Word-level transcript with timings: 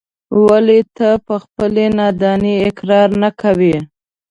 ولې 0.45 0.79
ته 0.97 1.09
په 1.25 1.35
خپلې 1.43 1.85
نادانۍ 1.97 2.55
اقرار 2.69 3.09
نه 3.21 3.29
کوې. 3.41 3.75